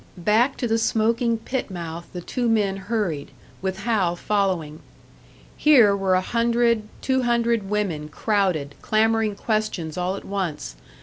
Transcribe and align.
Back 0.17 0.57
to 0.57 0.67
the 0.67 0.79
smoking 0.79 1.37
pit 1.37 1.69
mouth 1.69 2.07
the 2.11 2.21
two 2.21 2.49
men 2.49 2.75
hurried, 2.77 3.29
with 3.61 3.81
Hal 3.81 4.15
following. 4.15 4.79
Here 5.55 5.95
were 5.95 6.15
a 6.15 6.21
hundred, 6.21 6.87
two 7.01 7.21
hundred 7.21 7.69
women 7.69 8.09
crowded, 8.09 8.73
clamouring 8.81 9.35
questions 9.35 9.99
all 9.99 10.15
at 10.15 10.25
once. 10.25 10.75